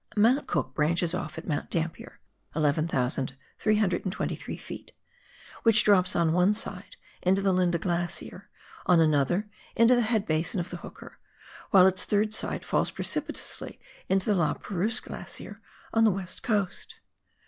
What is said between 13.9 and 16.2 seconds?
into the La Perouse Glacier on the